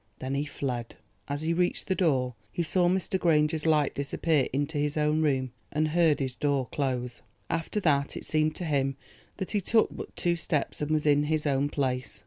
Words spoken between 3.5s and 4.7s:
light disappear